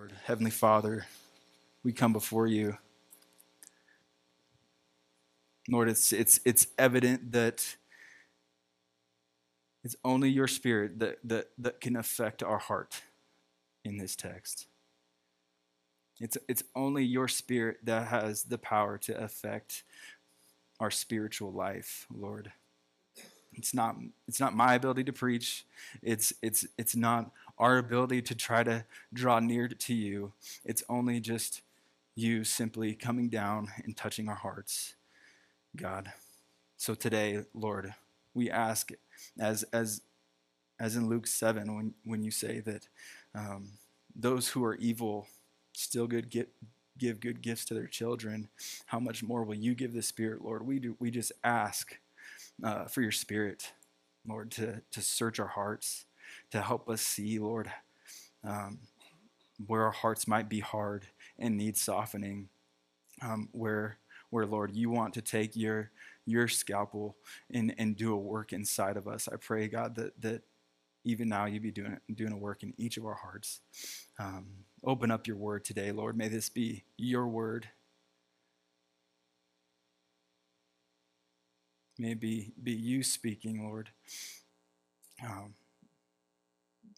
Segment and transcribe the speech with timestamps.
[0.00, 0.12] Lord.
[0.24, 1.04] Heavenly Father,
[1.84, 2.78] we come before you.
[5.68, 7.76] Lord, it's, it's, it's evident that
[9.84, 13.02] it's only your spirit that, that, that can affect our heart
[13.84, 14.68] in this text.
[16.18, 19.82] It's, it's only your spirit that has the power to affect
[20.80, 22.52] our spiritual life, Lord.
[23.52, 23.96] It's not,
[24.26, 25.66] it's not my ability to preach.
[26.00, 30.32] It's, it's, it's not our ability to try to draw near to you.
[30.64, 31.60] It's only just
[32.16, 34.94] you simply coming down and touching our hearts,
[35.76, 36.10] God.
[36.78, 37.94] So today, Lord,
[38.32, 38.90] we ask,
[39.38, 40.00] as, as,
[40.80, 42.88] as in Luke 7, when, when you say that
[43.34, 43.68] um,
[44.16, 45.28] those who are evil
[45.74, 46.48] still good get,
[46.96, 48.48] give good gifts to their children,
[48.86, 50.66] how much more will you give the Spirit, Lord?
[50.66, 51.98] We, do, we just ask
[52.64, 53.72] uh, for your Spirit,
[54.26, 56.06] Lord, to, to search our hearts,
[56.50, 57.70] to help us see, Lord,
[58.44, 58.78] um,
[59.66, 61.06] where our hearts might be hard
[61.38, 62.48] and need softening,
[63.22, 63.98] um, where,
[64.30, 65.90] where, Lord, you want to take your,
[66.26, 67.16] your scalpel
[67.52, 69.28] and, and do a work inside of us.
[69.30, 70.42] I pray, God, that, that
[71.04, 73.60] even now you be doing, doing a work in each of our hearts.
[74.18, 74.46] Um,
[74.84, 76.16] open up your word today, Lord.
[76.16, 77.68] May this be your word.
[81.98, 83.90] May be, be you speaking, Lord.
[85.22, 85.54] Um,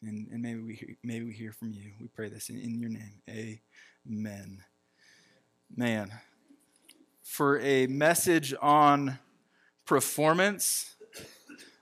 [0.03, 1.93] and, and maybe we maybe we hear from you.
[2.01, 3.21] We pray this in, in your name.
[4.09, 4.65] Amen.
[5.75, 6.13] Man,
[7.23, 9.19] for a message on
[9.87, 10.95] performance,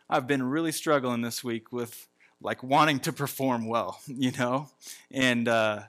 [0.09, 2.07] I've been really struggling this week with
[2.41, 4.69] like wanting to perform well, you know,
[5.11, 5.81] and uh,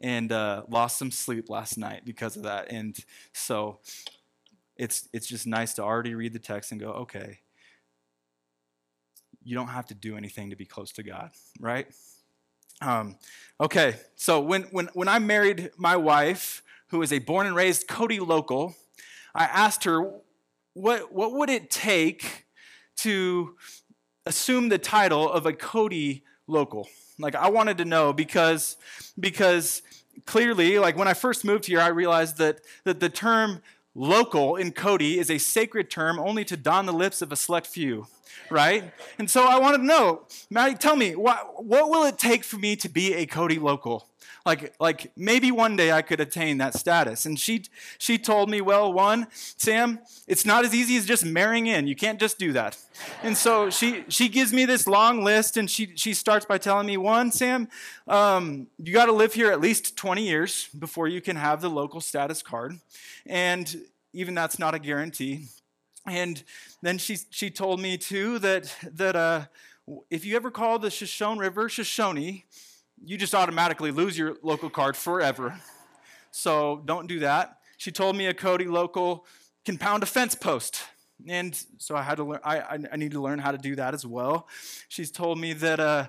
[0.00, 2.70] and uh, lost some sleep last night because of that.
[2.70, 2.96] And
[3.32, 3.78] so
[4.76, 7.40] it's it's just nice to already read the text and go, okay,
[9.44, 11.86] you don't have to do anything to be close to God, right?
[12.80, 13.16] Um,
[13.60, 17.88] okay, so when, when, when I married my wife, who is a born and raised
[17.88, 18.74] Cody local,
[19.34, 20.12] I asked her,
[20.74, 22.46] what, what would it take
[22.98, 23.56] to
[24.26, 26.88] assume the title of a Cody local?
[27.18, 28.76] Like, I wanted to know because,
[29.18, 29.82] because
[30.26, 33.62] clearly, like when I first moved here, I realized that, that the term
[33.94, 37.66] local in Cody is a sacred term only to don the lips of a select
[37.66, 38.06] few
[38.50, 38.92] right?
[39.18, 42.58] And so I wanted to know, Maddie, tell me, what, what will it take for
[42.58, 44.08] me to be a Cody local?
[44.44, 47.26] Like, like maybe one day I could attain that status.
[47.26, 47.64] And she,
[47.98, 51.86] she told me, well, one, Sam, it's not as easy as just marrying in.
[51.86, 52.76] You can't just do that.
[53.22, 56.86] And so she, she gives me this long list, and she, she starts by telling
[56.86, 57.68] me, one, Sam,
[58.08, 61.70] um, you got to live here at least 20 years before you can have the
[61.70, 62.78] local status card.
[63.26, 65.46] And even that's not a guarantee.
[66.06, 66.42] And
[66.82, 69.44] then she, she told me too that, that uh,
[70.10, 72.44] if you ever call the Shoshone River Shoshone,
[73.04, 75.58] you just automatically lose your local card forever.
[76.30, 77.58] So don't do that.
[77.76, 79.26] She told me a Cody local
[79.64, 80.82] can pound a fence post.
[81.28, 83.94] And so I had to learn, I, I need to learn how to do that
[83.94, 84.48] as well.
[84.88, 86.08] She's told me that uh,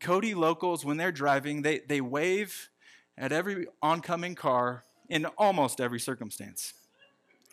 [0.00, 2.70] Cody locals, when they're driving, they, they wave
[3.18, 6.74] at every oncoming car in almost every circumstance.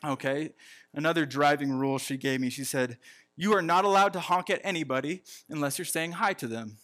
[0.04, 0.54] Okay?
[0.94, 2.98] Another driving rule she gave me she said,
[3.36, 6.78] You are not allowed to honk at anybody unless you're saying hi to them.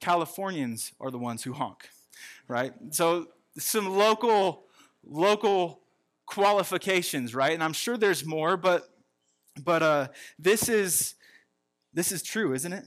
[0.00, 1.88] Californians are the ones who honk,
[2.46, 2.72] right?
[2.90, 3.28] So,
[3.58, 4.64] some local,
[5.04, 5.80] local
[6.26, 7.52] qualifications, right?
[7.52, 8.88] And I'm sure there's more, but
[9.64, 11.14] but uh, this is
[11.92, 12.84] this is true, isn't it?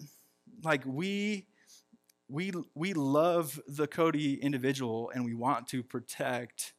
[0.64, 1.48] Like we
[2.30, 6.74] we we love the Cody individual and we want to protect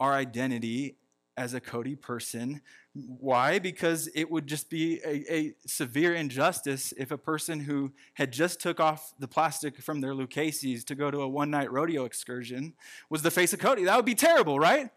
[0.00, 0.96] our identity
[1.40, 2.60] as a Cody person.
[2.92, 3.58] Why?
[3.58, 8.60] Because it would just be a, a, severe injustice if a person who had just
[8.60, 12.74] took off the plastic from their Lucchese's to go to a one-night rodeo excursion
[13.08, 13.84] was the face of Cody.
[13.84, 14.90] That would be terrible, right?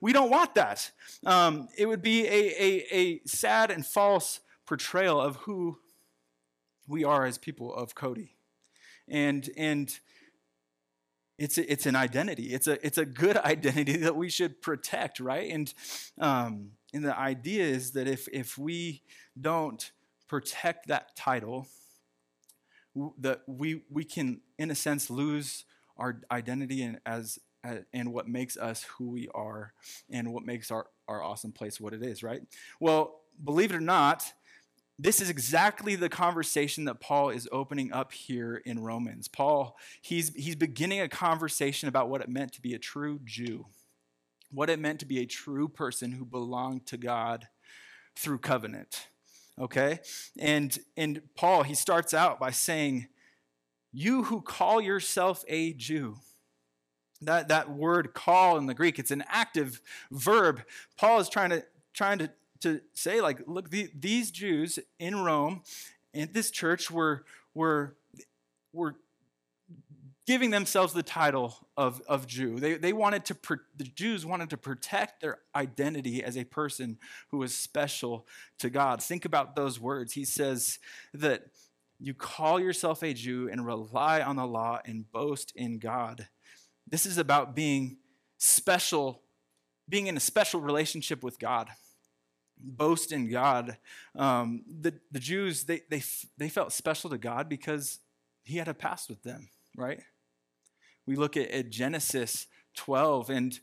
[0.00, 0.90] We don't want that.
[1.26, 5.76] Um, it would be a, a, a sad and false portrayal of who
[6.88, 8.36] we are as people of Cody.
[9.06, 10.00] And, and
[11.40, 12.52] it's a, it's an identity.
[12.52, 15.50] It's a it's a good identity that we should protect, right?
[15.50, 15.72] And
[16.20, 19.02] um, and the idea is that if if we
[19.40, 19.90] don't
[20.28, 21.66] protect that title,
[23.18, 25.64] that we we can in a sense lose
[25.96, 27.38] our identity and as
[27.92, 29.72] and what makes us who we are
[30.10, 32.40] and what makes our, our awesome place what it is, right?
[32.80, 34.32] Well, believe it or not,
[35.02, 39.28] this is exactly the conversation that Paul is opening up here in Romans.
[39.28, 43.66] Paul, he's, he's beginning a conversation about what it meant to be a true Jew,
[44.50, 47.48] what it meant to be a true person who belonged to God
[48.14, 49.06] through covenant.
[49.58, 50.00] Okay?
[50.38, 53.08] And, and Paul, he starts out by saying,
[53.92, 56.16] You who call yourself a Jew,
[57.22, 59.80] That, that word call in the Greek, it's an active
[60.10, 60.62] verb.
[60.98, 61.64] Paul is trying to,
[61.94, 62.30] trying to,
[62.60, 65.62] to say, like, look, the, these Jews in Rome,
[66.12, 67.24] in this church, were,
[67.54, 67.96] were,
[68.72, 68.96] were
[70.26, 72.60] giving themselves the title of, of Jew.
[72.60, 73.36] They, they wanted to,
[73.76, 76.98] the Jews wanted to protect their identity as a person
[77.30, 78.26] who was special
[78.60, 79.02] to God.
[79.02, 80.12] Think about those words.
[80.12, 80.78] He says
[81.12, 81.46] that
[81.98, 86.28] you call yourself a Jew and rely on the law and boast in God.
[86.88, 87.96] This is about being
[88.38, 89.22] special,
[89.88, 91.68] being in a special relationship with God.
[92.62, 93.76] Boast in God.
[94.14, 96.02] Um, the, the Jews, they, they,
[96.36, 97.98] they felt special to God because
[98.44, 100.00] he had a past with them, right?
[101.06, 102.46] We look at, at Genesis
[102.76, 103.60] 12, and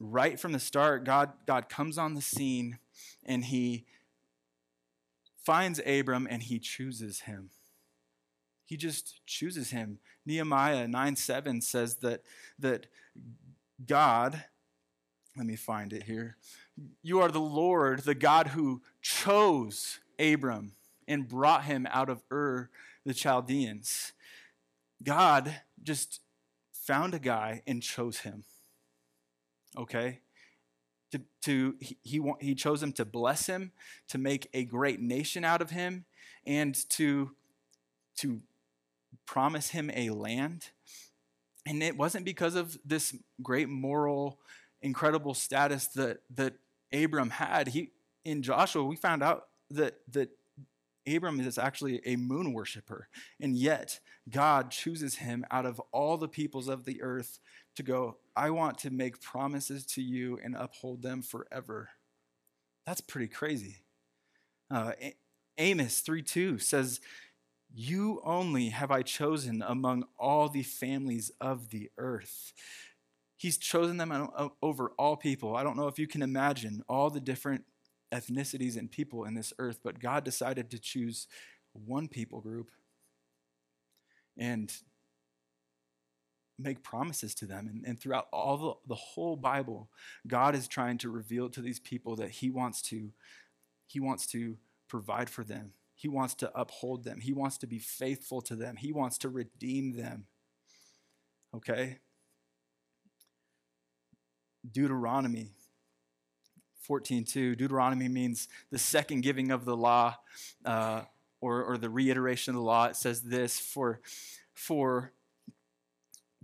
[0.00, 2.78] right from the start, God, God comes on the scene
[3.24, 3.86] and he
[5.44, 7.50] finds Abram and he chooses him.
[8.64, 9.98] He just chooses him.
[10.24, 12.22] Nehemiah 9 7 says that,
[12.58, 12.86] that
[13.84, 14.44] God,
[15.36, 16.36] let me find it here.
[17.02, 20.72] You are the Lord, the God who chose Abram
[21.06, 22.70] and brought him out of Ur
[23.04, 24.12] the Chaldeans.
[25.02, 26.20] God just
[26.72, 28.44] found a guy and chose him.
[29.76, 30.20] Okay?
[31.12, 33.72] To, to he, he, he chose him to bless him,
[34.08, 36.06] to make a great nation out of him,
[36.46, 37.32] and to,
[38.16, 38.40] to
[39.26, 40.70] promise him a land.
[41.66, 44.38] And it wasn't because of this great moral,
[44.82, 46.54] incredible status that, that
[46.94, 47.68] Abram had.
[47.68, 47.90] He,
[48.24, 50.30] in Joshua, we found out that, that
[51.06, 53.08] Abram is actually a moon worshiper.
[53.40, 54.00] And yet,
[54.30, 57.38] God chooses him out of all the peoples of the earth
[57.76, 61.90] to go, I want to make promises to you and uphold them forever.
[62.86, 63.82] That's pretty crazy.
[64.70, 64.92] Uh,
[65.58, 67.00] Amos 3 2 says,
[67.76, 72.52] you only have I chosen among all the families of the earth.
[73.44, 74.30] He's chosen them
[74.62, 75.54] over all people.
[75.54, 77.66] I don't know if you can imagine all the different
[78.10, 81.26] ethnicities and people in this earth, but God decided to choose
[81.74, 82.70] one people group
[84.38, 84.72] and
[86.58, 87.68] make promises to them.
[87.70, 89.90] And, and throughout all the, the whole Bible,
[90.26, 93.12] God is trying to reveal to these people that He wants to,
[93.86, 94.56] He wants to
[94.88, 97.20] provide for them he wants to uphold them.
[97.20, 98.74] He wants to be faithful to them.
[98.76, 100.26] He wants to redeem them.
[101.54, 102.00] Okay?
[104.70, 105.52] Deuteronomy
[106.88, 107.56] 14:2.
[107.56, 110.16] Deuteronomy means the second giving of the law,
[110.64, 111.02] uh,
[111.40, 112.86] or, or the reiteration of the law.
[112.86, 114.00] It says this: for,
[114.52, 115.12] for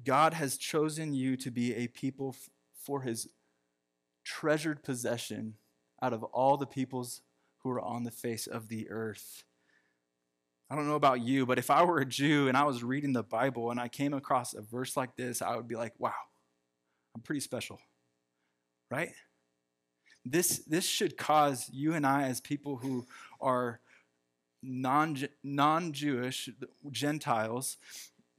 [0.05, 3.29] God has chosen you to be a people f- for his
[4.25, 5.55] treasured possession
[6.03, 7.23] out of all the peoples
[7.59, 9.45] who are on the face of the earth.
[10.71, 13.13] I don't know about you, but if I were a Jew and I was reading
[13.13, 16.15] the Bible and I came across a verse like this, I would be like, wow,
[17.15, 17.81] I'm pretty special.
[18.91, 19.13] Right?
[20.25, 23.07] This, this should cause you and I, as people who
[23.41, 23.81] are
[24.63, 26.49] non Jewish
[26.91, 27.79] Gentiles,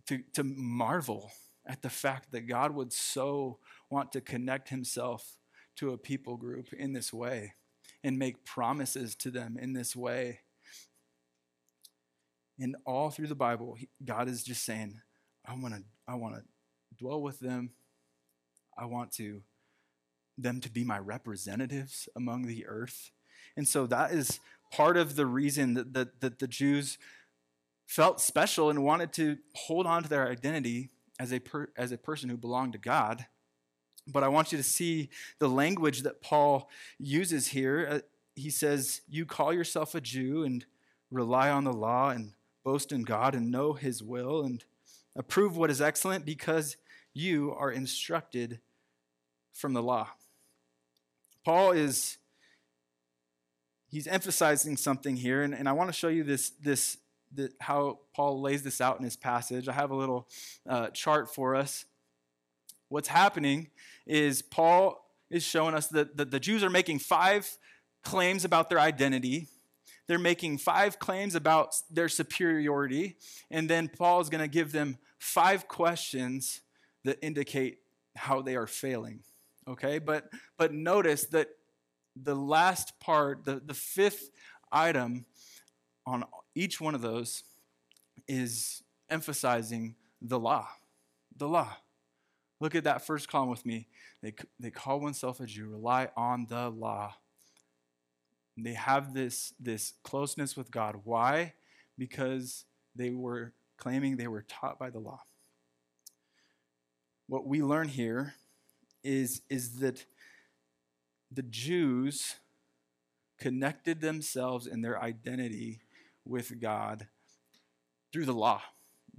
[0.08, 1.32] to, to marvel
[1.66, 3.60] at the fact that God would so
[3.90, 5.38] want to connect himself
[5.78, 7.54] to a people group in this way
[8.04, 10.40] and make promises to them in this way.
[12.60, 15.00] And all through the Bible, God is just saying,
[15.46, 16.44] I want to I want to
[17.00, 17.72] dwell with them.
[18.78, 19.42] I want to
[20.38, 23.12] them to be my representatives among the earth.
[23.56, 24.40] And so that is
[24.72, 26.98] part of the reason that, that, that the Jews
[27.86, 31.98] felt special and wanted to hold on to their identity as a, per, as a
[31.98, 33.26] person who belonged to God.
[34.08, 35.10] But I want you to see
[35.40, 37.88] the language that Paul uses here.
[37.90, 38.00] Uh,
[38.36, 40.66] he says, You call yourself a Jew and
[41.12, 42.32] rely on the law and
[42.64, 44.64] boast in God and know his will and
[45.16, 46.78] approve what is excellent because
[47.14, 48.60] you are instructed
[49.54, 50.08] from the law.
[51.44, 52.18] Paul is
[53.90, 56.98] he's emphasizing something here, and, and I want to show you this, this,
[57.34, 59.68] the, how Paul lays this out in his passage.
[59.68, 60.28] I have a little
[60.68, 61.86] uh, chart for us
[62.92, 63.70] what's happening
[64.06, 67.50] is Paul is showing us that, that the Jews are making five
[68.04, 69.48] claims about their identity.
[70.08, 73.16] They're making five claims about their superiority.
[73.50, 76.62] And then Paul is going to give them five questions
[77.06, 77.78] that indicate
[78.18, 79.22] how they are failing.
[79.68, 80.00] Okay?
[80.00, 81.50] But, but notice that
[82.16, 84.30] the last part, the, the fifth
[84.72, 85.26] item
[86.06, 86.26] on
[86.56, 87.44] each one of those
[88.28, 90.68] is emphasizing the law.
[91.38, 91.76] The law.
[92.60, 93.88] Look at that first column with me.
[94.22, 97.16] They, they call oneself a Jew, rely on the law.
[98.58, 101.02] They have this, this closeness with God.
[101.04, 101.54] Why?
[101.98, 102.66] Because
[102.96, 105.22] they were claiming they were taught by the law.
[107.32, 108.36] what we learn here
[109.04, 110.06] is, is that
[111.32, 112.36] the Jews
[113.40, 115.82] connected themselves in their identity
[116.26, 117.08] with God
[118.12, 118.62] through the law.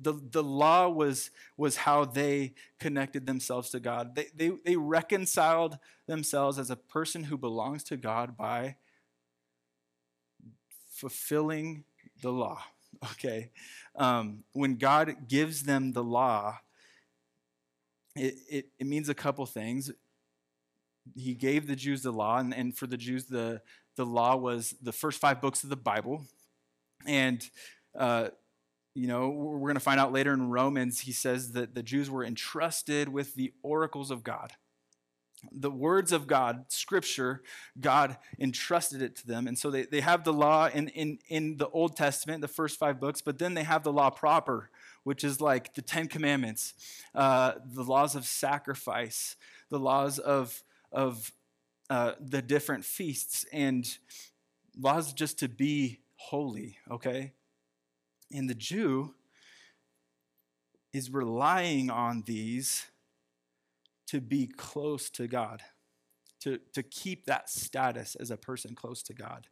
[0.01, 4.15] The, the law was, was how they connected themselves to God.
[4.15, 8.77] They, they, they reconciled themselves as a person who belongs to God by
[10.91, 11.85] fulfilling
[12.21, 12.63] the law.
[13.13, 13.51] Okay?
[13.97, 16.61] Um, when God gives them the law,
[18.17, 19.91] it, it, it means a couple things.
[21.15, 23.61] He gave the Jews the law, and, and for the Jews, the,
[23.97, 26.25] the law was the first five books of the Bible.
[27.07, 27.43] And,
[27.99, 28.29] uh,
[28.95, 32.11] you know, we're going to find out later in Romans, he says that the Jews
[32.11, 34.53] were entrusted with the oracles of God.
[35.51, 37.43] The words of God, scripture,
[37.81, 39.49] God entrusted it to them.
[39.49, 42.79] And so they, they have the law in, in, in the Old Testament, the first
[42.79, 44.71] five books, but then they have the law proper,
[45.05, 46.75] which is like the Ten Commandments,
[47.15, 49.37] uh, the laws of sacrifice,
[49.69, 51.33] the laws of, of
[51.91, 53.99] uh, the different feasts, and
[54.79, 57.33] laws just to be holy, okay?
[58.33, 59.15] And the Jew
[60.93, 62.87] is relying on these
[64.07, 65.63] to be close to God,
[66.41, 69.47] to, to keep that status as a person close to God.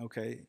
[0.00, 0.40] Okay?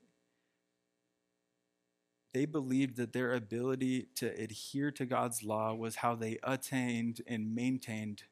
[2.35, 7.55] They believed that their ability to adhere to God's law was how they attained and
[7.55, 8.23] maintained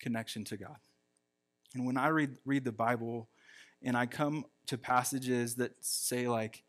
[0.00, 0.74] connection to God.
[1.72, 3.28] And when I read, read the Bible
[3.80, 6.64] and I come to passages that say, like,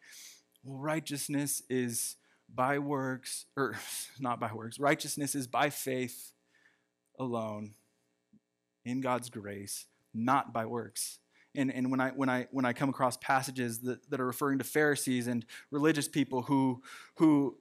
[0.63, 2.18] well, righteousness is
[2.53, 3.75] by works, or
[4.20, 6.34] not by works, righteousness is by faith
[7.18, 7.72] alone
[8.86, 11.18] in God's grace, not by works.
[11.56, 14.58] And, and when, I, when, I, when I come across passages that, that are referring
[14.58, 16.82] to Pharisees and religious people who,
[17.18, 17.58] who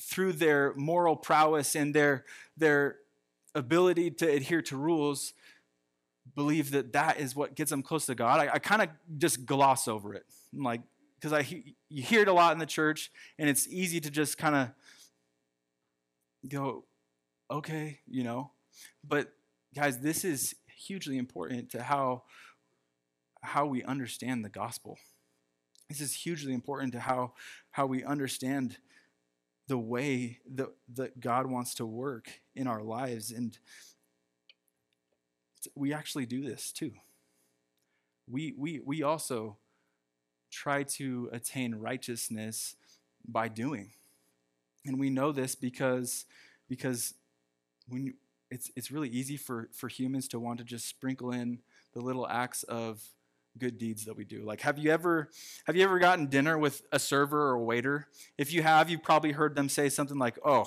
[0.00, 2.24] through their moral prowess and their,
[2.56, 2.96] their
[3.54, 5.32] ability to adhere to rules,
[6.34, 9.46] believe that that is what gets them close to God, I, I kind of just
[9.46, 10.24] gloss over it.
[10.54, 10.82] I'm like,
[11.18, 11.40] because I
[11.88, 14.70] you hear it a lot in the church, and it's easy to just kind of
[16.48, 16.84] go,
[17.50, 18.52] okay, you know.
[19.06, 19.32] But
[19.74, 22.22] guys, this is hugely important to how
[23.40, 24.98] how we understand the gospel.
[25.88, 27.32] This is hugely important to how
[27.70, 28.78] how we understand
[29.68, 33.30] the way that, that God wants to work in our lives.
[33.30, 33.56] And
[35.74, 36.92] we actually do this too.
[38.26, 39.58] We, we, we also
[40.50, 42.76] try to attain righteousness
[43.26, 43.92] by doing.
[44.86, 46.24] And we know this because,
[46.68, 47.14] because
[47.88, 48.14] when
[48.50, 51.58] it's, it's really easy for, for humans to want to just sprinkle in
[51.92, 53.02] the little acts of
[53.58, 54.42] good deeds that we do.
[54.42, 55.30] Like have you ever
[55.64, 58.08] have you ever gotten dinner with a server or a waiter?
[58.36, 60.66] If you have, you've probably heard them say something like, "Oh,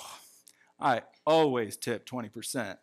[0.80, 2.78] I always tip 20%."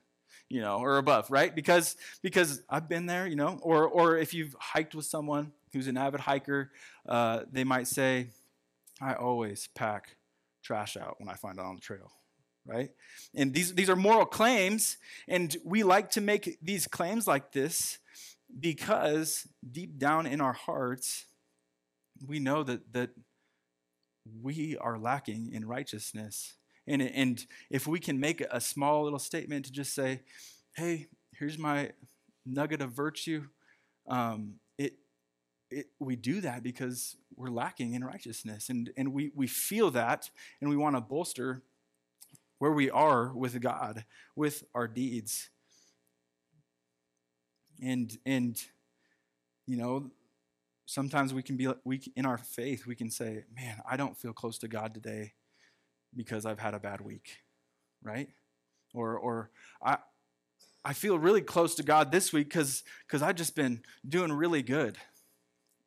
[0.50, 1.54] You know, or above, right?
[1.54, 5.88] Because because I've been there, you know, or or if you've hiked with someone who's
[5.88, 6.70] an avid hiker,
[7.06, 8.28] uh, they might say,
[8.98, 10.16] "I always pack
[10.62, 12.12] trash out when I find it on the trail."
[12.64, 12.90] Right?
[13.34, 17.98] And these, these are moral claims, and we like to make these claims like this
[18.60, 21.26] because deep down in our hearts,
[22.26, 23.10] we know that, that
[24.42, 26.54] we are lacking in righteousness.
[26.86, 30.22] And, and if we can make a small little statement to just say,
[30.74, 31.90] hey, here's my
[32.46, 33.44] nugget of virtue,
[34.08, 34.94] um, it,
[35.70, 38.70] it, we do that because we're lacking in righteousness.
[38.70, 41.62] And, and we, we feel that, and we want to bolster
[42.58, 45.50] where we are with God, with our deeds
[47.82, 48.62] and and
[49.66, 50.10] you know
[50.86, 54.32] sometimes we can be we in our faith we can say man i don't feel
[54.32, 55.32] close to god today
[56.16, 57.38] because i've had a bad week
[58.02, 58.28] right?
[58.94, 59.50] Or or
[59.82, 59.98] i
[60.84, 64.62] i feel really close to god this week because because i've just been doing really
[64.62, 64.96] good.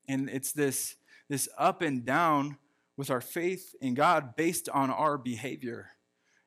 [0.08, 0.96] And it's this
[1.30, 2.58] this up and down
[2.98, 5.92] with our faith in god based on our behavior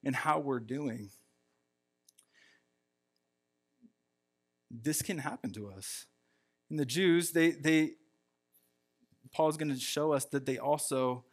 [0.04, 1.10] and how we're doing
[4.82, 6.06] this can happen to us.
[6.70, 7.92] And the Jews, they, they
[9.32, 11.24] Paul's going to show us that they also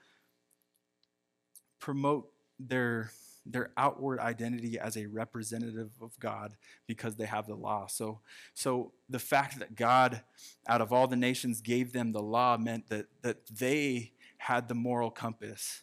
[1.79, 2.29] promote
[2.59, 3.11] their
[3.45, 6.55] their outward identity as a representative of God
[6.85, 7.87] because they have the law.
[7.87, 8.19] So,
[8.53, 10.21] so the fact that God,
[10.67, 14.75] out of all the nations, gave them the law meant that, that they had the
[14.75, 15.81] moral compass.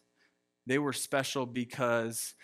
[0.66, 2.34] They were special because,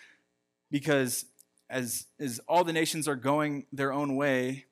[0.71, 1.27] because
[1.71, 4.65] as, as all the nations are going their own way,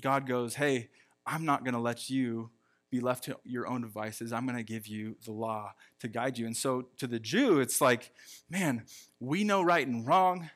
[0.00, 0.88] God goes, Hey,
[1.26, 2.50] I'm not going to let you
[2.90, 4.32] be left to your own devices.
[4.32, 6.46] I'm going to give you the law to guide you.
[6.46, 8.12] And so to the Jew, it's like,
[8.48, 8.84] man,
[9.18, 10.50] we know right and wrong.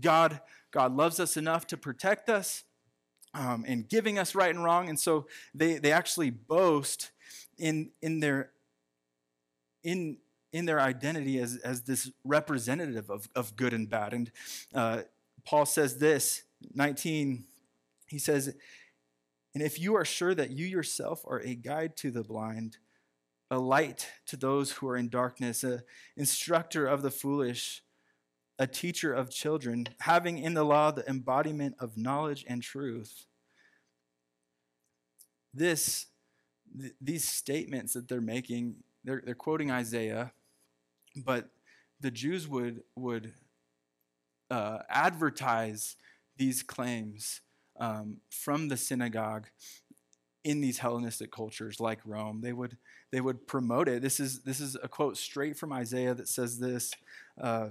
[0.00, 2.62] God, God loves us enough to protect us
[3.34, 4.88] um, and giving us right and wrong.
[4.88, 7.10] And so they, they actually boast
[7.58, 8.50] in, in, their,
[9.82, 10.18] in,
[10.52, 14.12] in their identity as, as this representative of, of good and bad.
[14.12, 14.30] And
[14.72, 15.02] uh,
[15.44, 16.42] Paul says this,
[16.74, 17.44] 19,
[18.12, 18.54] he says,
[19.54, 22.76] And if you are sure that you yourself are a guide to the blind,
[23.50, 25.80] a light to those who are in darkness, an
[26.14, 27.82] instructor of the foolish,
[28.58, 33.24] a teacher of children, having in the law the embodiment of knowledge and truth.
[35.54, 36.06] This,
[36.78, 40.32] th- these statements that they're making, they're, they're quoting Isaiah,
[41.16, 41.48] but
[41.98, 43.32] the Jews would, would
[44.50, 45.96] uh, advertise
[46.36, 47.40] these claims
[47.78, 49.46] um, from the synagogue
[50.44, 52.40] in these Hellenistic cultures like Rome.
[52.40, 52.76] They would,
[53.10, 54.02] they would promote it.
[54.02, 56.92] This is, this is a quote straight from Isaiah that says this.
[57.40, 57.68] Uh,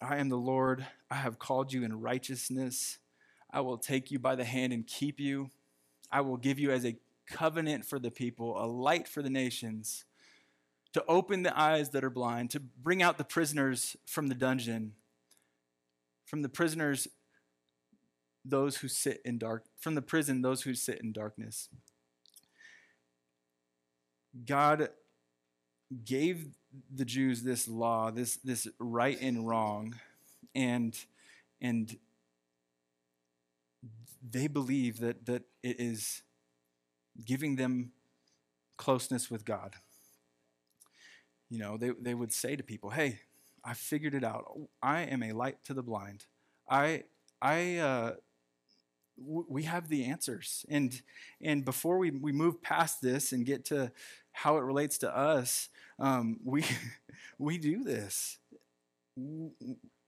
[0.00, 0.86] I am the Lord.
[1.10, 2.98] I have called you in righteousness.
[3.50, 5.50] I will take you by the hand and keep you.
[6.10, 10.04] I will give you as a covenant for the people, a light for the nations,
[10.92, 14.94] to open the eyes that are blind, to bring out the prisoners from the dungeon,
[16.24, 17.06] from the prisoners,
[18.50, 21.68] those who sit in dark, from the prison, those who sit in darkness.
[24.46, 24.90] God
[26.04, 26.48] gave
[26.94, 29.96] the Jews this law, this, this right and wrong,
[30.54, 30.96] and,
[31.60, 31.96] and
[34.28, 36.22] they believe that, that it is
[37.24, 37.92] giving them
[38.76, 39.74] closeness with God.
[41.48, 43.20] You know, they, they would say to people, hey,
[43.64, 44.44] I figured it out.
[44.82, 46.24] I am a light to the blind.
[46.68, 47.04] I,
[47.42, 48.12] I, uh,
[49.22, 50.64] we have the answers.
[50.68, 51.00] And,
[51.40, 53.92] and before we, we move past this and get to
[54.32, 56.64] how it relates to us, um, we,
[57.38, 58.38] we do this.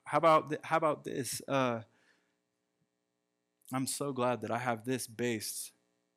[0.04, 1.42] How about, th- how about this?
[1.46, 1.80] Uh,
[3.72, 5.72] I'm so glad that I have this based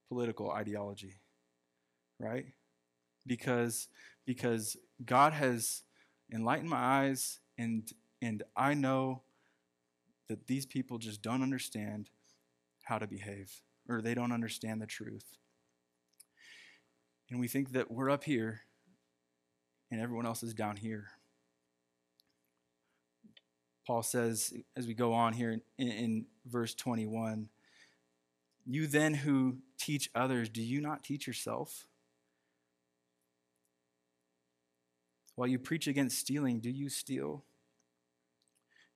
[0.10, 1.15] political ideology,
[2.19, 2.45] right?
[3.27, 3.88] Because,
[4.25, 5.84] because God has
[6.34, 7.89] enlightened my eyes and,
[8.21, 9.21] and I know
[10.27, 12.10] that these people just don't understand
[12.85, 15.25] how to behave or they don't understand the truth.
[17.29, 18.61] And we think that we're up here
[19.91, 21.09] and everyone else is down here.
[23.85, 27.49] Paul says, as we go on here in, in, verse 21,
[28.65, 31.85] you then who teach others, do you not teach yourself?
[35.35, 37.43] While you preach against stealing, do you steal?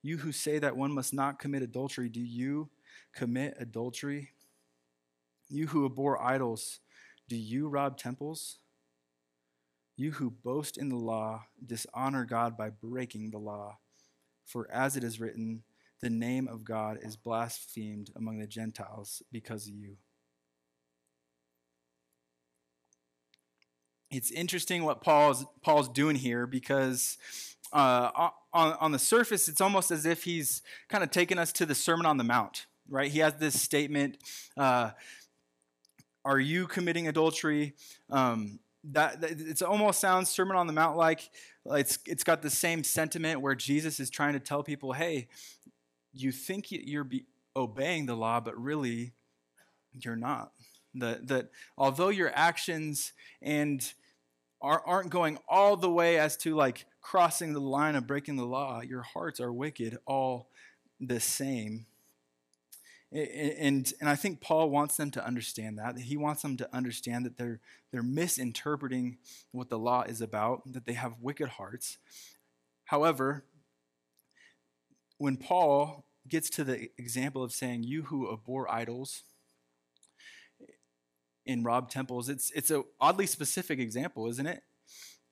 [0.02, 2.68] You who say that one must not commit adultery, do you
[3.14, 4.30] commit adultery?
[5.48, 6.80] You who abhor idols,
[7.28, 8.58] do you rob temples?
[9.96, 13.78] You who boast in the law, dishonor God by breaking the law.
[14.46, 15.62] For as it is written,
[16.00, 19.96] the name of God is blasphemed among the Gentiles because of you.
[24.10, 27.16] It's interesting what Paul's, Paul's doing here because
[27.72, 31.66] uh, on, on the surface, it's almost as if he's kind of taken us to
[31.66, 33.10] the Sermon on the Mount, right?
[33.10, 34.18] He has this statement
[34.56, 34.90] uh,
[36.24, 37.74] Are you committing adultery?
[38.10, 41.30] Um, that, that it almost sounds Sermon on the Mount like
[41.66, 45.28] it's it's got the same sentiment where Jesus is trying to tell people, hey,
[46.14, 47.26] you think you're be
[47.56, 49.12] obeying the law, but really
[49.92, 50.52] you're not.
[50.94, 53.92] That that although your actions and
[54.62, 58.46] are, aren't going all the way as to like crossing the line of breaking the
[58.46, 60.48] law, your hearts are wicked all
[61.00, 61.86] the same.
[63.12, 65.98] And, and I think Paul wants them to understand that.
[65.98, 67.58] He wants them to understand that they're,
[67.90, 69.18] they're misinterpreting
[69.50, 71.98] what the law is about, that they have wicked hearts.
[72.84, 73.44] However,
[75.18, 79.24] when Paul gets to the example of saying, You who abhor idols
[81.44, 84.62] in rob temples, it's, it's an oddly specific example, isn't it?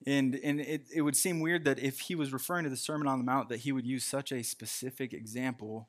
[0.06, 3.08] And, and it, it would seem weird that if he was referring to the Sermon
[3.08, 5.88] on the Mount, that he would use such a specific example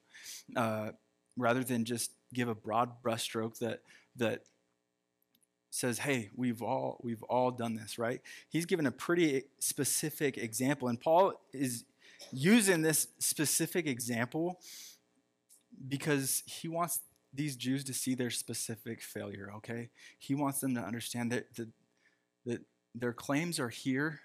[0.55, 0.91] uh,
[1.37, 3.81] rather than just give a broad brushstroke that
[4.15, 4.43] that
[5.71, 10.87] says, "Hey, we've all we've all done this, right?" He's given a pretty specific example,
[10.87, 11.85] and Paul is
[12.31, 14.59] using this specific example
[15.87, 16.99] because he wants
[17.33, 19.51] these Jews to see their specific failure.
[19.57, 21.69] Okay, he wants them to understand that that,
[22.45, 22.61] that
[22.95, 24.21] their claims are here,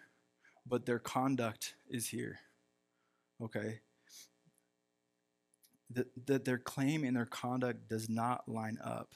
[0.67, 2.38] but their conduct is here.
[3.43, 3.81] Okay,
[5.90, 9.14] that, that their claim and their conduct does not line up.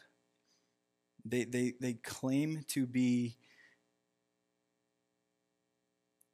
[1.25, 3.37] They, they, they claim to be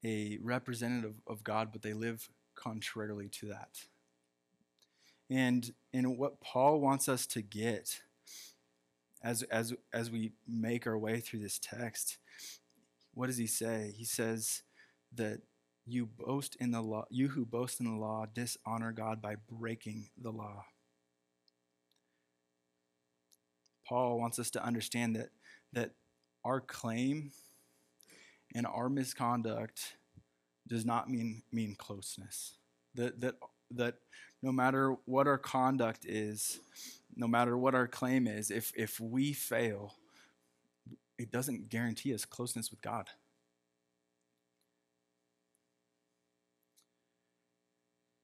[0.05, 3.81] a representative of God, but they live contrarily to that.
[5.31, 8.01] And, and what Paul wants us to get
[9.23, 12.19] as, as, as we make our way through this text,
[13.15, 13.95] what does he say?
[13.97, 14.63] He says
[15.15, 15.41] that
[15.87, 20.09] you boast in the law, you who boast in the law dishonor God by breaking
[20.21, 20.65] the law.
[23.87, 25.29] Paul wants us to understand that,
[25.73, 25.91] that
[26.45, 27.33] our claim
[28.55, 29.97] and our misconduct
[30.67, 32.57] does not mean, mean closeness.
[32.95, 33.35] That, that,
[33.73, 33.97] that
[34.43, 36.61] no matter what our conduct is,
[37.15, 39.95] no matter what our claim is, if, if we fail,
[41.19, 43.09] it doesn't guarantee us closeness with God.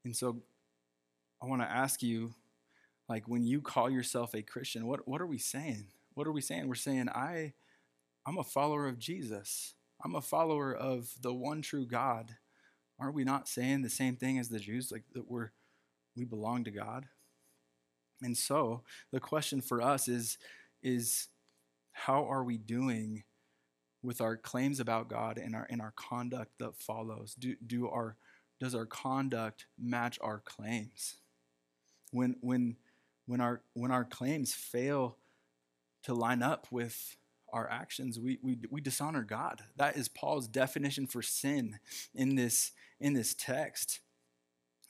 [0.05, 0.43] And so
[1.43, 2.35] I want to ask you
[3.09, 5.87] like when you call yourself a Christian, what, what are we saying?
[6.15, 6.69] What are we saying?
[6.69, 7.55] We're saying, I,
[8.27, 9.75] I'm a follower of Jesus.
[10.05, 12.37] I'm a follower of the one true God.
[12.99, 15.51] Aren't we not saying the same thing as the Jews, like that we're
[16.17, 17.07] we belong to God?
[18.23, 20.39] And so the question for us is,
[20.83, 21.29] is
[21.93, 23.25] how are we doing
[24.03, 27.35] with our claims about God and our and our conduct that follows?
[27.35, 28.17] Do do our
[28.61, 31.16] does our conduct match our claims?
[32.12, 32.77] When when
[33.27, 35.16] when our when our claims fail
[36.03, 37.16] to line up with
[37.53, 39.62] our actions, we, we, we dishonor God.
[39.77, 41.79] That is Paul's definition for sin
[42.14, 44.01] in this, in this text.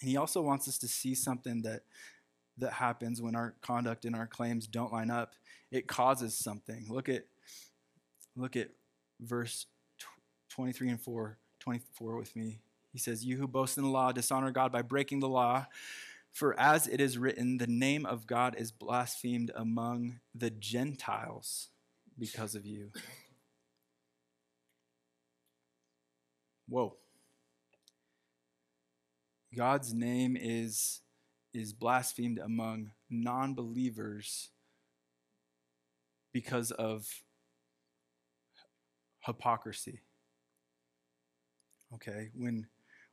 [0.01, 1.83] And he also wants us to see something that,
[2.59, 5.35] that happens when our conduct and our claims don't line up.
[5.71, 6.87] It causes something.
[6.89, 7.25] Look at,
[8.37, 8.69] look at
[9.21, 9.67] verse
[10.51, 12.59] 23 and 4, 24 with me.
[12.93, 15.67] He says, You who boast in the law dishonor God by breaking the law.
[16.33, 21.69] For as it is written, the name of God is blasphemed among the Gentiles
[22.19, 22.91] because of you.
[26.69, 26.97] Whoa.
[29.57, 31.01] God's name is,
[31.53, 34.51] is blasphemed among non believers
[36.33, 37.09] because of
[39.21, 40.01] hypocrisy.
[41.95, 42.69] Okay, when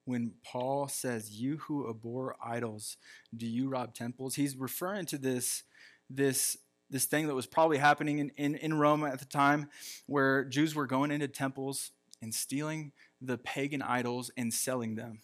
[0.08, 2.98] when Paul says, "You who abhor idols,
[3.36, 5.64] do you rob temples?" He's referring to this
[6.10, 6.58] this
[6.90, 9.70] this thing that was probably happening in, in, in Rome at the time,
[10.06, 11.92] where Jews were going into temples
[12.22, 15.20] and stealing the pagan idols and selling them.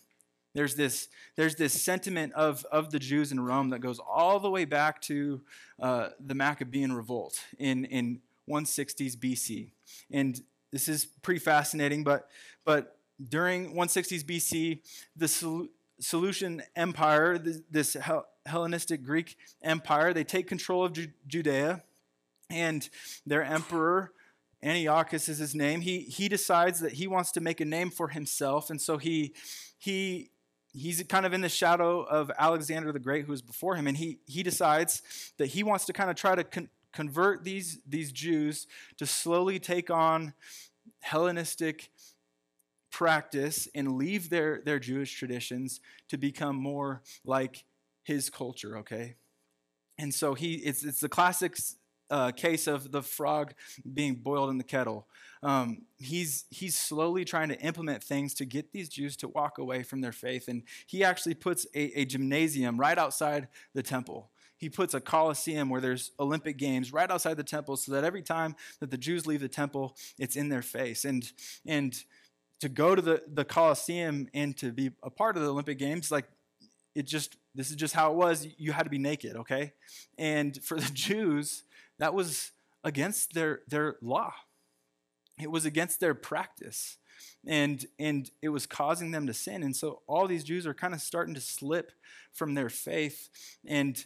[0.53, 4.49] There's this, there's this sentiment of, of the Jews in Rome that goes all the
[4.49, 5.41] way back to
[5.81, 9.71] uh, the Maccabean revolt in, in 160s BC.
[10.11, 10.39] And
[10.71, 12.29] this is pretty fascinating, but,
[12.65, 12.97] but
[13.29, 14.79] during 160s BC,
[15.15, 15.67] the
[15.99, 17.95] Seleucid Empire, this
[18.45, 20.13] Hellenistic Greek Empire.
[20.13, 21.83] They take control of Ju- Judea,
[22.49, 22.89] and
[23.25, 24.11] their emperor,
[24.61, 28.09] Antiochus is his name, he, he decides that he wants to make a name for
[28.09, 29.33] himself, and so he,
[29.77, 30.29] he,
[30.73, 33.97] he's kind of in the shadow of Alexander the Great, who was before him, and
[33.97, 35.01] he, he decides
[35.37, 39.59] that he wants to kind of try to con- convert these, these Jews to slowly
[39.59, 40.33] take on
[41.01, 41.89] Hellenistic
[42.93, 47.65] practice and leave their, their Jewish traditions to become more like
[48.03, 49.15] his culture, okay?
[49.97, 51.57] And so he, it's, it's the classic
[52.11, 53.55] uh, case of the frog
[53.91, 55.07] being boiled in the kettle.
[55.41, 59.81] Um, he's, he's slowly trying to implement things to get these Jews to walk away
[59.81, 60.47] from their faith.
[60.47, 64.29] And he actually puts a, a gymnasium right outside the temple.
[64.57, 68.21] He puts a coliseum where there's Olympic Games right outside the temple so that every
[68.21, 71.05] time that the Jews leave the temple, it's in their face.
[71.05, 71.29] And,
[71.65, 71.95] and
[72.63, 76.09] to go to the, the Coliseum and to be a part of the Olympic Games,
[76.09, 76.23] like
[76.95, 78.47] it just this is just how it was.
[78.57, 79.73] You had to be naked okay?
[80.17, 81.63] And for the jews
[81.99, 84.33] that was against their their law.
[85.41, 86.99] It was against their practice.
[87.45, 89.61] And and it was causing them to sin.
[89.61, 91.91] And so all these jews are kind of starting to slip
[92.31, 93.27] from their faith.
[93.67, 94.01] And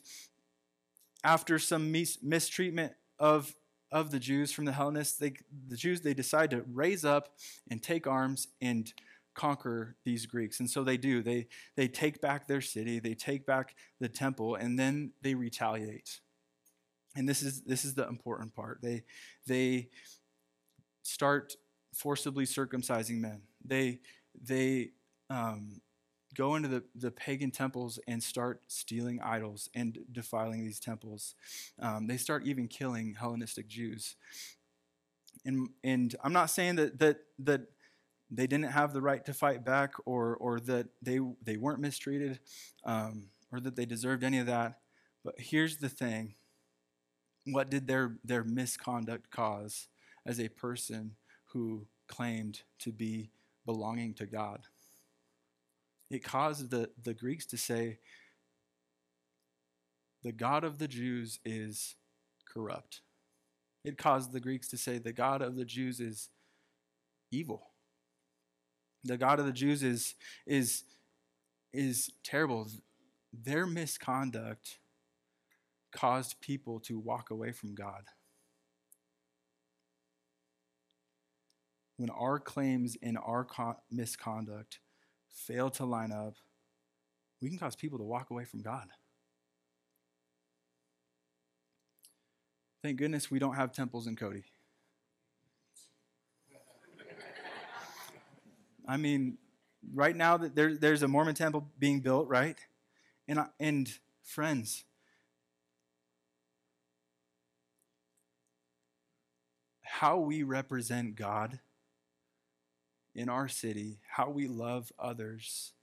[1.24, 3.54] after some mis- mistreatment of
[3.92, 5.34] of the jews from the hellenists they
[5.70, 7.30] the jews they decide to raise up
[7.70, 8.94] and take arms and
[9.38, 10.60] conquer these Greeks.
[10.60, 11.22] And so they do.
[11.22, 16.20] They, they take back their city, they take back the temple, and then they retaliate.
[17.16, 18.80] And this is, this is the important part.
[18.82, 19.04] They,
[19.46, 19.90] they
[21.04, 21.54] start
[21.94, 23.44] forcibly circumcising men.
[23.64, 24.00] They,
[24.40, 24.90] they
[25.30, 25.82] um,
[26.38, 31.34] go into the, the pagan temples and start stealing idols and defiling these temples.
[31.82, 34.16] Um, they start even killing Hellenistic Jews.
[35.44, 37.62] And, and I'm not saying that, that, that
[38.30, 42.40] they didn't have the right to fight back or, or that they, they weren't mistreated
[42.86, 44.80] um, or that they deserved any of that.
[45.24, 46.36] But here's the thing
[47.46, 49.88] what did their, their misconduct cause
[50.26, 51.16] as a person
[51.54, 53.32] who claimed to be
[53.66, 54.68] belonging to God?
[56.10, 58.00] It caused the, the Greeks to say,
[60.24, 61.96] the God of the Jews is
[62.52, 63.02] corrupt.
[63.84, 66.30] It caused the Greeks to say the God of the Jews is
[67.32, 67.68] evil.
[69.04, 70.16] The God of the Jews is,
[70.46, 70.84] is,
[71.74, 72.68] is terrible.
[73.32, 74.80] Their misconduct
[75.92, 78.04] caused people to walk away from God.
[81.98, 83.48] When our claims and our
[83.90, 84.80] misconduct
[85.38, 86.34] fail to line up,
[87.42, 88.88] we can cause people to walk away from God.
[92.82, 94.44] Thank goodness we don't have temples in Cody.
[98.88, 99.38] I mean,
[99.94, 102.58] right now there, there's a Mormon temple being built, right?
[103.28, 103.92] And, and
[104.24, 104.86] friends,
[109.82, 111.60] how we represent God
[113.18, 115.74] in our city, how we love others,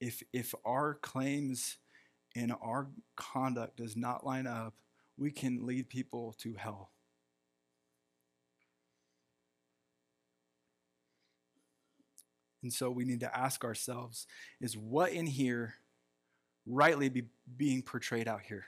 [0.00, 1.76] if, if our claims
[2.36, 4.74] and our conduct does not line up,
[5.18, 6.92] we can lead people to hell.
[12.62, 14.26] And so we need to ask ourselves
[14.60, 15.74] is what in here
[16.64, 17.24] rightly be
[17.56, 18.66] being portrayed out here?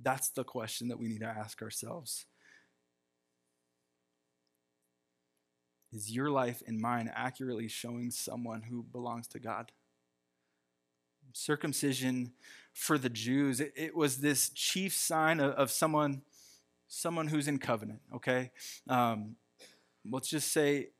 [0.00, 2.26] That's the question that we need to ask ourselves.
[5.92, 9.72] Is your life and mine accurately showing someone who belongs to God?
[11.32, 12.32] Circumcision
[12.72, 16.22] for the Jews, it, it was this chief sign of, of, someone,
[16.88, 18.50] someone who's in covenant, okay?
[18.88, 19.36] Um,
[20.08, 20.90] let's just say,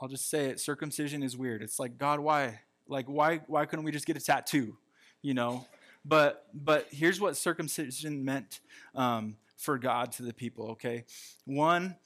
[0.00, 1.62] I'll just say it, circumcision is weird.
[1.62, 2.60] It's like, God, why?
[2.88, 4.76] Like, why, why couldn't we just get a tattoo?
[5.22, 5.66] You know?
[6.04, 8.60] But, but here's what circumcision meant
[8.94, 11.04] um, for God to the people, okay?
[11.44, 11.96] One,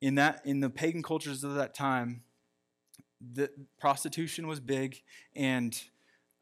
[0.00, 2.22] in that in the pagan cultures of that time,
[3.20, 5.02] the prostitution was big,
[5.36, 5.80] and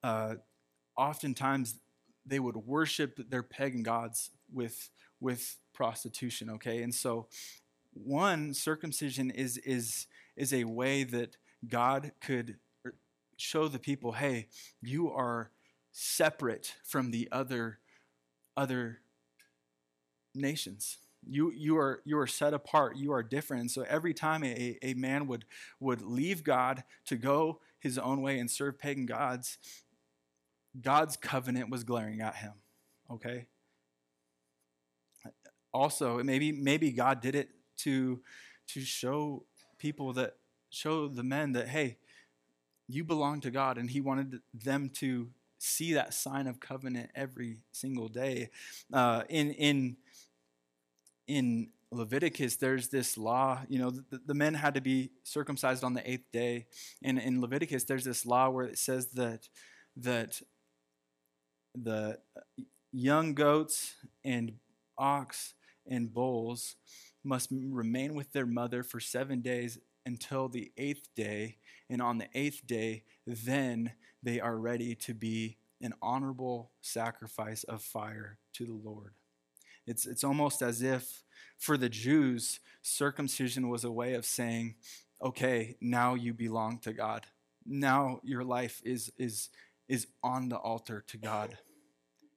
[0.03, 0.37] uh,
[0.97, 1.77] oftentimes
[2.25, 4.91] they would worship their pagan gods with
[5.21, 6.51] with prostitution.
[6.51, 7.27] Okay, and so
[7.93, 12.57] one circumcision is is is a way that God could
[13.37, 14.49] show the people, hey,
[14.81, 15.51] you are
[15.93, 17.79] separate from the other
[18.57, 19.01] other
[20.35, 22.97] nations you, you, are, you are set apart.
[22.97, 23.61] You are different.
[23.61, 25.45] And so every time a, a man would,
[25.81, 29.59] would leave God to go his own way and serve pagan gods,
[30.81, 32.53] God's covenant was glaring at him.
[33.11, 33.47] Okay?
[35.73, 38.21] Also, maybe, maybe God did it to,
[38.69, 39.45] to show
[39.79, 40.37] people that,
[40.71, 41.97] show the men that, hey,
[42.89, 45.29] you belong to God, and he wanted them to
[45.59, 48.51] see that sign of covenant every single day.
[48.93, 49.97] Uh, in in
[51.29, 55.95] in Leviticus, there's this law, you know, the, the, men had to be circumcised on
[55.95, 56.67] the eighth day.
[57.03, 59.49] And in Leviticus, there's this law where it says that,
[59.97, 60.41] that
[61.75, 62.19] the
[62.93, 64.55] young goats and
[64.99, 65.55] ox
[65.87, 66.77] and bulls
[67.25, 71.57] must remain with their mother for seven days until the eighth day.
[71.89, 77.83] And on the eighth day, then they are ready to be an honorable sacrifice of
[77.83, 79.15] fire to the Lord.
[79.89, 81.23] It's, it's almost as if
[81.57, 84.75] for the Jews, circumcision was a way of saying,
[85.23, 87.27] okay, now you belong to God.
[87.67, 89.49] Now your life is, is,
[89.89, 91.57] is on the altar to God.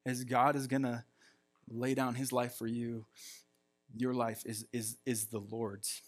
[0.06, 1.04] As God is going to
[1.70, 3.06] lay down his life for you,
[3.96, 6.02] your life is, is, is the Lord's.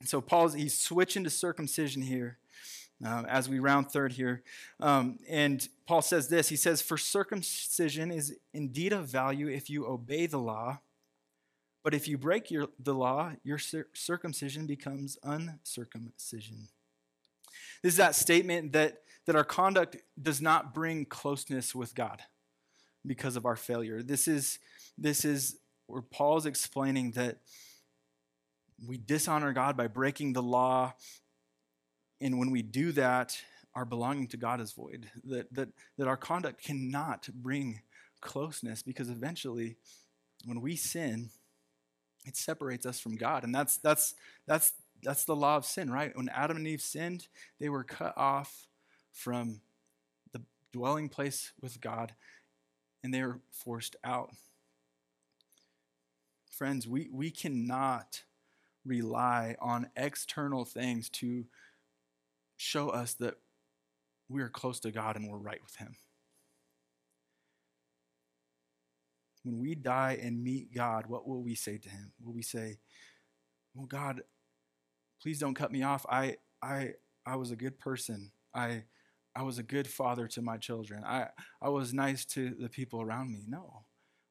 [0.00, 2.38] And So Paul's he's switching to circumcision here
[3.04, 4.42] uh, as we round third here.
[4.80, 9.86] Um, and Paul says this He says, For circumcision is indeed of value if you
[9.86, 10.80] obey the law,
[11.82, 16.68] but if you break your, the law, your cir- circumcision becomes uncircumcision.
[17.82, 22.22] This is that statement that, that our conduct does not bring closeness with God
[23.06, 24.02] because of our failure.
[24.02, 24.58] This is,
[24.96, 25.56] this is
[25.86, 27.38] where Paul's explaining that
[28.86, 30.94] we dishonor God by breaking the law
[32.20, 33.40] and when we do that,
[33.74, 35.10] our belonging to God is void.
[35.24, 37.80] That, that, that our conduct cannot bring
[38.20, 39.76] closeness because eventually,
[40.44, 41.30] when we sin,
[42.26, 43.44] it separates us from God.
[43.44, 44.14] And that's, that's,
[44.46, 46.16] that's, that's the law of sin, right?
[46.16, 47.28] When Adam and Eve sinned,
[47.60, 48.68] they were cut off
[49.12, 49.60] from
[50.32, 52.14] the dwelling place with God
[53.02, 54.30] and they were forced out.
[56.50, 58.24] Friends, we, we cannot
[58.84, 61.44] rely on external things to
[62.58, 63.36] show us that
[64.28, 65.96] we are close to God and we're right with Him.
[69.44, 72.12] When we die and meet God, what will we say to Him?
[72.22, 72.78] Will we say,
[73.74, 74.20] Well, God,
[75.22, 76.04] please don't cut me off.
[76.10, 76.90] I, I,
[77.24, 78.32] I was a good person.
[78.54, 78.84] I,
[79.34, 81.04] I was a good father to my children.
[81.04, 81.28] I,
[81.62, 83.44] I was nice to the people around me.
[83.46, 83.84] No.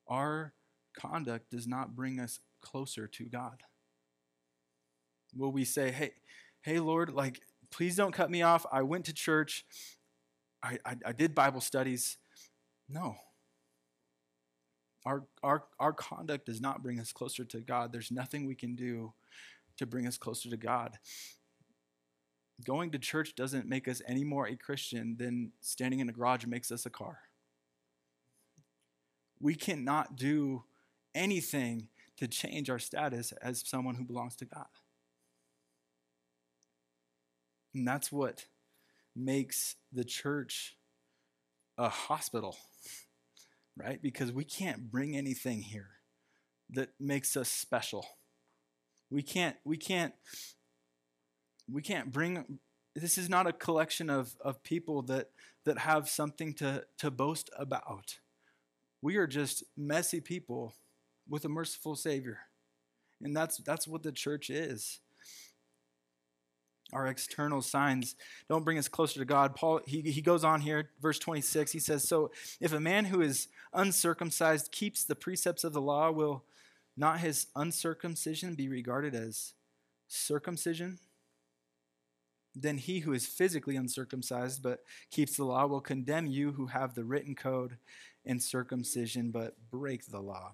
[0.08, 0.54] Our
[1.00, 3.64] conduct does not bring us closer to God.
[5.34, 6.12] Will we say, hey,
[6.62, 7.40] hey, Lord, like,
[7.72, 8.66] please don't cut me off.
[8.72, 9.66] I went to church.
[10.64, 12.18] I, I, I did Bible studies.
[12.90, 13.16] No.
[15.06, 17.92] Our, our, our conduct does not bring us closer to God.
[17.92, 19.14] There's nothing we can do
[19.78, 20.98] to bring us closer to God.
[22.66, 26.46] Going to church doesn't make us any more a Christian than standing in a garage
[26.46, 27.20] makes us a car.
[29.40, 30.64] We cannot do
[31.14, 34.66] anything to change our status as someone who belongs to God.
[37.74, 38.46] And that's what
[39.16, 40.76] makes the church
[41.78, 42.58] a hospital,
[43.78, 44.02] right?
[44.02, 45.90] Because we can't bring anything here
[46.72, 48.06] that makes us special.
[49.10, 50.14] We can't, we can't,
[51.72, 52.60] we can't bring
[52.98, 55.30] this is not a collection of, of people that,
[55.66, 58.18] that have something to, to boast about.
[59.04, 60.74] We are just messy people
[61.30, 62.40] with a merciful Savior.
[63.22, 65.00] And that's, that's what the church is.
[66.94, 68.16] Our external signs
[68.48, 69.56] don't bring us closer to God.
[69.56, 73.22] Paul, he, he goes on here, verse 26, he says, So if a man who
[73.22, 76.46] is uncircumcised keeps the precepts of the law, will
[76.96, 79.54] not his uncircumcision be regarded as
[80.08, 81.00] circumcision?
[82.56, 84.80] Then he who is physically uncircumcised but
[85.12, 87.78] keeps the law will condemn you who have the written code
[88.26, 90.54] and circumcision but break the law.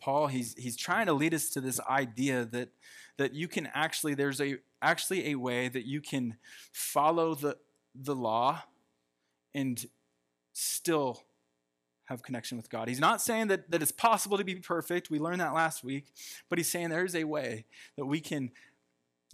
[0.00, 2.70] Paul, he's, he's trying to lead us to this idea that,
[3.18, 6.36] that you can actually, there's a, actually a way that you can
[6.72, 7.56] follow the,
[7.94, 8.62] the law
[9.54, 9.86] and
[10.52, 11.22] still
[12.06, 12.88] have connection with God.
[12.88, 15.08] He's not saying that, that it's possible to be perfect.
[15.08, 16.06] We learned that last week.
[16.48, 17.64] But he's saying there's a way
[17.96, 18.50] that we can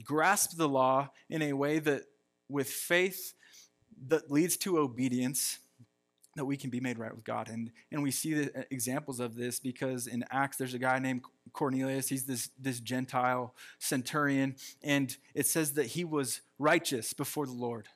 [0.05, 2.03] grasp the law in a way that,
[2.49, 3.35] with faith,
[4.07, 5.59] that leads to obedience,
[6.39, 7.49] that we can be made right with God.
[7.49, 11.23] And, and we see the examples of this because in Acts, there's a guy named
[11.53, 12.09] Cornelius.
[12.09, 17.89] He's this, this Gentile centurion, and it says that he was righteous before the Lord.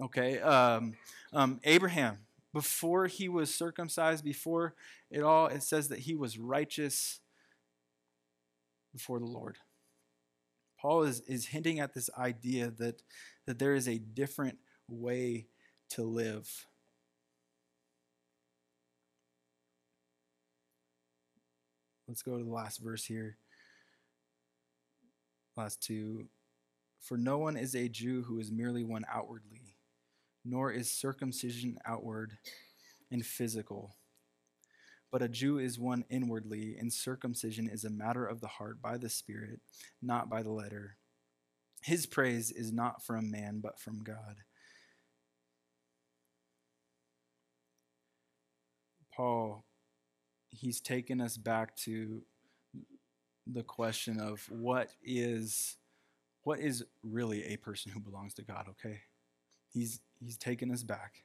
[0.00, 0.40] Okay?
[0.40, 0.94] Um,
[1.32, 2.18] um, Abraham,
[2.52, 4.74] before he was circumcised, before
[5.10, 7.20] it all, it says that he was righteous
[8.92, 9.56] before the Lord.
[10.78, 13.02] Paul is, is hinting at this idea that,
[13.46, 15.46] that there is a different way
[15.90, 16.66] to live.
[22.12, 23.38] Let's go to the last verse here.
[25.56, 26.26] Last two.
[27.00, 29.62] For no one is a Jew who is merely one outwardly,
[30.44, 32.36] nor is circumcision outward
[33.10, 33.94] and physical
[35.10, 38.96] but a Jew is one inwardly, and circumcision is a matter of the heart by
[38.96, 39.60] the Spirit,
[40.00, 40.96] not by the letter.
[41.82, 44.36] His praise is not from man, but from God.
[49.14, 49.64] Paul,
[50.52, 52.22] he's taken us back to
[53.46, 55.76] the question of what is
[56.44, 59.00] what is really a person who belongs to God, okay?
[59.72, 61.24] He's he's taken us back.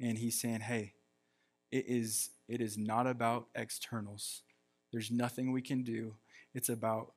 [0.00, 0.94] And he's saying, "Hey,
[1.70, 4.42] it is, it is not about externals.
[4.92, 6.14] There's nothing we can do.
[6.54, 7.12] It's about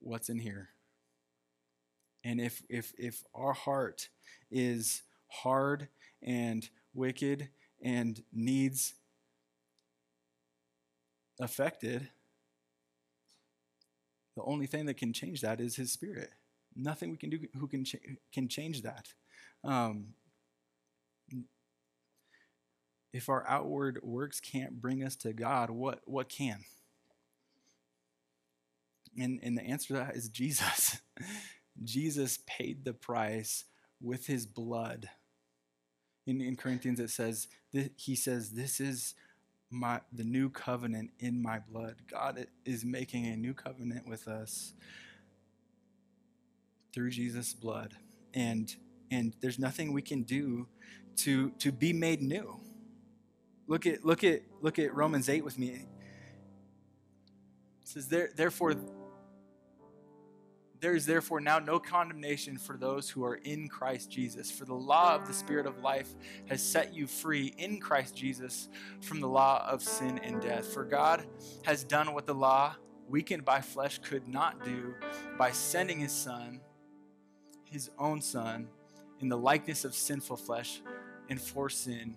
[0.00, 0.70] what's in here.
[2.22, 4.08] And if, if, if our heart
[4.50, 5.88] is hard
[6.22, 7.48] and wicked
[7.82, 8.94] and needs
[11.40, 12.08] affected,
[14.36, 16.30] the only thing that can change that is His Spirit.
[16.76, 17.96] Nothing we can do who can, ch-
[18.32, 19.12] can change that.
[19.62, 20.14] Um,
[23.12, 26.64] if our outward works can't bring us to God, what, what can?
[29.16, 31.00] And, and the answer to that is Jesus.
[31.84, 33.64] Jesus paid the price
[34.00, 35.08] with his blood.
[36.26, 37.48] In, in Corinthians, it says,
[37.96, 39.14] he says, This is
[39.74, 41.96] my, the new covenant in my blood.
[42.10, 44.74] God is making a new covenant with us
[46.92, 47.94] through Jesus' blood.
[48.32, 48.74] And,
[49.10, 50.68] and there's nothing we can do
[51.16, 52.60] to, to be made new.
[53.66, 55.68] Look at look at look at Romans 8 with me.
[55.68, 55.86] It
[57.84, 58.74] says there therefore
[60.84, 64.50] there is therefore now no condemnation for those who are in Christ Jesus.
[64.50, 66.14] For the law of the Spirit of life
[66.50, 68.68] has set you free in Christ Jesus
[69.00, 70.66] from the law of sin and death.
[70.66, 71.24] For God
[71.62, 72.76] has done what the law,
[73.08, 74.92] weakened by flesh, could not do
[75.38, 76.60] by sending his Son,
[77.64, 78.68] his own Son,
[79.20, 80.82] in the likeness of sinful flesh
[81.30, 82.14] and for sin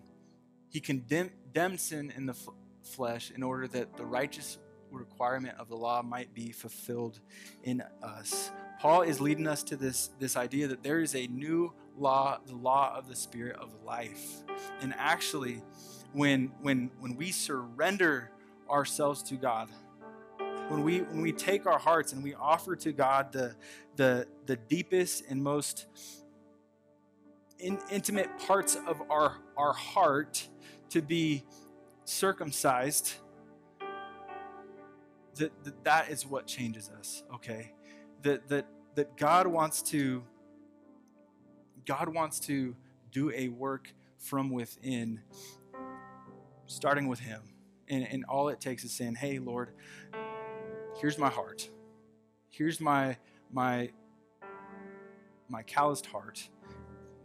[0.70, 2.50] he condemned sin in the f-
[2.84, 4.58] flesh in order that the righteous
[4.92, 7.20] requirement of the law might be fulfilled
[7.64, 8.52] in us.
[8.80, 12.56] Paul is leading us to this, this idea that there is a new law, the
[12.56, 14.44] law of the spirit of life.
[14.82, 15.64] And actually,
[16.14, 18.32] when when when we surrender
[18.70, 19.70] ourselves to God,
[20.70, 23.56] when we when we take our hearts and we offer to God the
[23.96, 25.88] the the deepest and most
[27.60, 30.48] in, intimate parts of our our heart
[30.90, 31.44] to be
[32.06, 33.16] circumcised
[35.38, 37.74] that, that that is what changes us okay?
[38.24, 40.24] That that that God wants to
[41.86, 42.76] God wants to
[43.12, 45.22] do a work from within
[46.66, 47.42] starting with him.
[47.90, 49.72] And, and all it takes is saying hey lord
[51.00, 51.70] here's my heart.
[52.50, 53.18] Here's my
[53.52, 53.92] my
[55.50, 56.50] my calloused heart.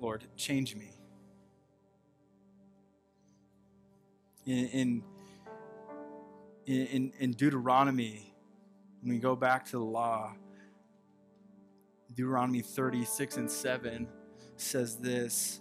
[0.01, 0.91] Lord change me.
[4.47, 5.03] In in
[6.67, 8.35] in, in deuteronomy
[9.01, 10.33] when we go back to the law
[12.15, 14.07] deuteronomy 36 and 7
[14.57, 15.61] says this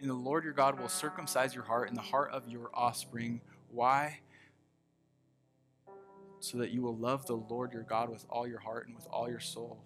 [0.00, 3.40] And the Lord your God will circumcise your heart and the heart of your offspring.
[3.70, 4.20] Why?
[6.40, 9.08] So that you will love the Lord your God with all your heart and with
[9.10, 9.82] all your soul,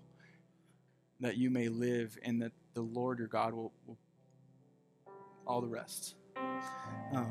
[1.21, 3.97] that you may live, and that the Lord your God will, will
[5.47, 6.15] all the rest.
[7.13, 7.27] Um,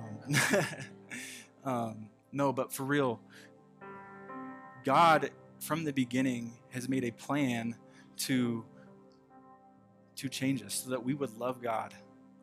[1.66, 3.20] um, no, but for real,
[4.84, 7.76] God from the beginning has made a plan
[8.18, 8.66] to
[10.16, 11.94] to change us so that we would love God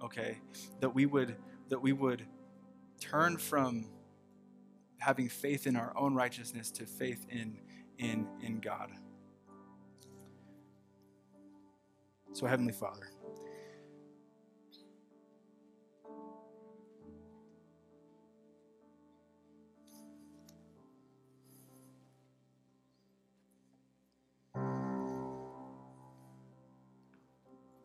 [0.02, 0.38] okay
[0.80, 1.36] that we would
[1.68, 2.24] that we would
[3.00, 3.86] turn from
[4.98, 7.58] having faith in our own righteousness to faith in
[7.98, 8.90] in in God
[12.32, 13.10] so heavenly father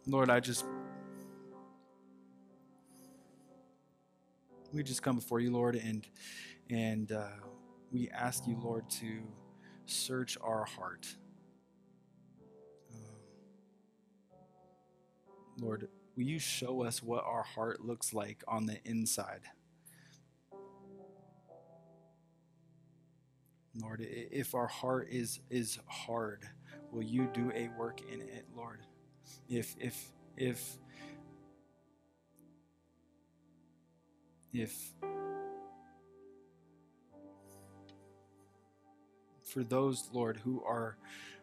[0.06, 0.66] Lord, I just
[4.74, 6.06] we just come before you, Lord, and
[6.70, 7.28] and uh,
[7.90, 9.22] we ask you, Lord, to
[9.86, 11.08] search our heart.
[12.94, 13.00] Um,
[15.58, 15.88] Lord,
[16.18, 19.42] will you show us what our heart looks like on the inside?
[23.82, 26.44] Lord, if our heart is is hard,
[26.92, 28.82] will you do a work in it, Lord?
[29.50, 30.78] If if if
[34.54, 34.94] if
[39.44, 40.98] for those, Lord, who are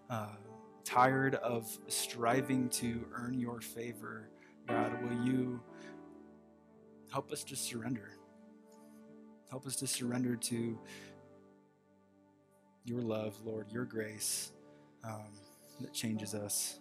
[0.09, 0.35] uh,
[0.85, 4.29] tired of striving to earn your favor,
[4.67, 5.61] God, will you
[7.13, 8.11] help us to surrender?
[9.51, 10.79] Help us to surrender to
[12.85, 14.53] your love, Lord, your grace
[15.05, 15.33] um,
[15.81, 16.81] that changes us.